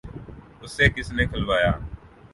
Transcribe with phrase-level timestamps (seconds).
[0.63, 1.71] ‘اسے کس نے کھلوایا؟